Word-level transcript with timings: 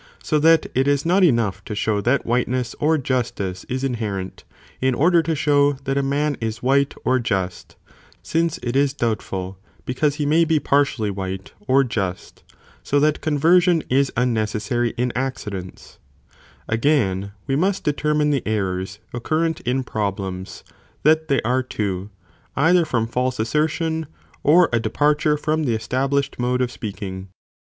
so 0.23 0.39
that 0.39 0.65
it 0.73 0.87
is 0.87 1.05
not 1.05 1.23
enough 1.23 1.63
to 1.63 1.75
show 1.75 2.01
that 2.01 2.25
whiteness 2.25 2.73
or 2.79 2.97
justice 2.97 3.65
is 3.65 3.83
inherent, 3.83 4.43
in 4.81 4.95
order 4.95 5.21
to 5.21 5.35
show 5.35 5.73
that 5.83 5.95
a 5.95 6.01
man 6.01 6.35
is 6.41 6.63
white 6.63 6.95
or 7.05 7.19
just, 7.19 7.75
since 8.23 8.57
it 8.63 8.75
is 8.75 8.93
doubtful, 8.95 9.59
because 9.85 10.15
he 10.15 10.25
may 10.25 10.43
be 10.43 10.59
partially 10.59 11.11
white 11.11 11.51
or 11.67 11.83
just, 11.83 12.41
so 12.81 12.99
that 12.99 13.21
conversion 13.21 13.83
is 13.91 14.11
unnecessary 14.17 14.95
in 14.97 15.13
accidents, 15.15 15.99
Again, 16.67 17.33
we 17.45 17.55
must 17.55 17.83
determine 17.83 18.31
the 18.31 18.41
errors 18.43 18.97
occurrent 19.13 19.57
4 19.57 19.63
py, 19.65 19.69
errors 19.69 19.79
in 19.81 19.83
problems, 19.83 20.63
that 21.03 21.27
they 21.27 21.43
are 21.43 21.61
two, 21.61 22.09
either 22.55 22.85
from 22.85 23.05
false 23.05 23.35
occurrent 23.39 23.39
in 23.39 23.43
assertion, 23.43 24.07
or 24.41 24.67
a 24.73 24.79
departure 24.79 25.37
from 25.37 25.63
the 25.65 25.75
established 25.75 26.39
mode 26.39 26.59
°"°™*™* 26.61 26.63
of 26.63 26.71
speaking. 26.71 27.27